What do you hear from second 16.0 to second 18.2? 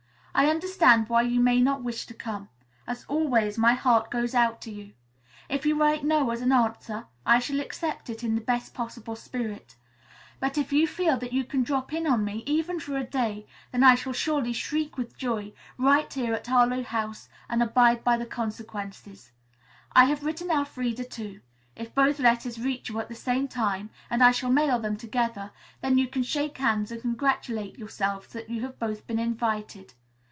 here at Harlowe House, and abide by